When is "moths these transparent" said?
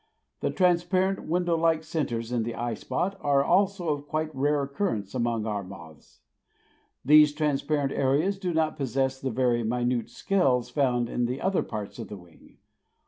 5.63-7.91